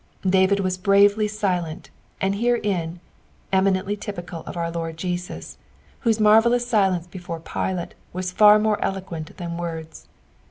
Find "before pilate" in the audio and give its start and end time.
7.05-7.93